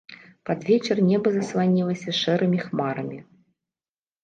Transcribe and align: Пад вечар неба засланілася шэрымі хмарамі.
Пад 0.49 0.63
вечар 0.69 1.01
неба 1.09 1.33
засланілася 1.35 2.17
шэрымі 2.21 2.59
хмарамі. 2.65 3.23